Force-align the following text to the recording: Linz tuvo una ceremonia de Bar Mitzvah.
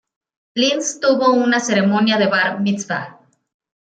Linz 0.55 0.99
tuvo 0.99 1.31
una 1.31 1.59
ceremonia 1.59 2.17
de 2.17 2.25
Bar 2.25 2.59
Mitzvah. 2.59 3.19